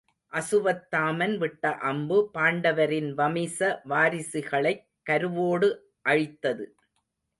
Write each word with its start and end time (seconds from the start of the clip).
அசுவத்தாமன் 0.33 1.37
விட்ட 1.37 1.73
அம்பு 1.81 2.29
பாண்டவரின் 2.33 3.11
வமிச 3.13 3.81
வாரிசுகளைக் 3.89 4.83
கருவோடு 5.09 5.69
அழித்தது. 6.01 6.65